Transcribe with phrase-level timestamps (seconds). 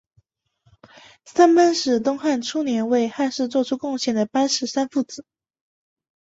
[1.25, 5.23] 三班是东汉初年为汉室作出贡献的班氏三父子。